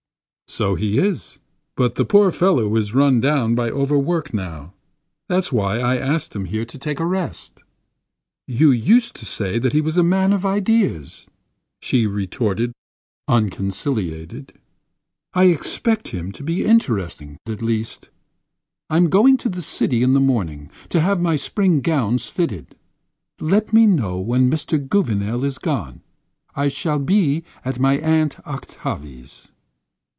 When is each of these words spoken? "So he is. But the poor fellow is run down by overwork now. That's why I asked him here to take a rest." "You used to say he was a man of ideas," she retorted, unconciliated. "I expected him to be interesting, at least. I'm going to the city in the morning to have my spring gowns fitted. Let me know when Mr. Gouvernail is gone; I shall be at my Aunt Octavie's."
"So 0.47 0.75
he 0.75 0.97
is. 0.97 1.39
But 1.77 1.95
the 1.95 2.03
poor 2.03 2.29
fellow 2.29 2.75
is 2.75 2.93
run 2.93 3.21
down 3.21 3.55
by 3.55 3.69
overwork 3.71 4.33
now. 4.33 4.73
That's 5.29 5.49
why 5.49 5.79
I 5.79 5.95
asked 5.95 6.35
him 6.35 6.43
here 6.43 6.65
to 6.65 6.77
take 6.77 6.99
a 6.99 7.05
rest." 7.05 7.63
"You 8.49 8.69
used 8.71 9.15
to 9.15 9.25
say 9.25 9.61
he 9.69 9.79
was 9.79 9.95
a 9.95 10.03
man 10.03 10.33
of 10.33 10.45
ideas," 10.45 11.25
she 11.79 12.05
retorted, 12.05 12.73
unconciliated. 13.29 14.51
"I 15.33 15.45
expected 15.45 16.13
him 16.17 16.33
to 16.33 16.43
be 16.43 16.65
interesting, 16.65 17.37
at 17.47 17.61
least. 17.61 18.09
I'm 18.89 19.07
going 19.09 19.37
to 19.37 19.49
the 19.49 19.61
city 19.61 20.03
in 20.03 20.13
the 20.13 20.19
morning 20.19 20.69
to 20.89 20.99
have 20.99 21.21
my 21.21 21.37
spring 21.37 21.79
gowns 21.79 22.25
fitted. 22.27 22.75
Let 23.39 23.71
me 23.71 23.85
know 23.87 24.19
when 24.19 24.51
Mr. 24.51 24.85
Gouvernail 24.85 25.45
is 25.45 25.57
gone; 25.57 26.01
I 26.53 26.67
shall 26.67 26.99
be 26.99 27.45
at 27.63 27.79
my 27.79 27.97
Aunt 27.99 28.35
Octavie's." 28.45 29.53